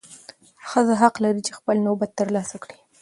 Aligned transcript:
ښځه 0.69 0.93
حق 1.01 1.15
لري 1.23 1.41
چې 1.47 1.51
خپل 1.59 1.75
نوبت 1.87 2.11
ترلاسه 2.19 2.55
کړي. 2.63 2.79